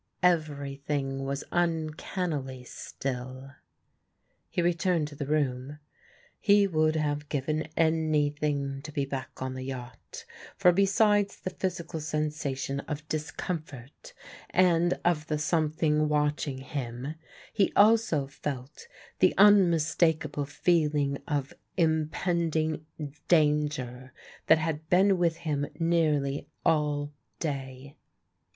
[0.23, 3.51] Everything was uncannily still.
[4.49, 5.77] He returned to the room.
[6.39, 10.25] He would have given anything to be back on the yacht,
[10.57, 14.13] for besides the physical sensation of discomfort
[14.49, 17.13] and of the something watching him
[17.53, 18.87] he also felt
[19.19, 22.87] the unmistakable feeling of impending
[23.27, 24.13] danger
[24.47, 27.97] that had been with him nearly all day.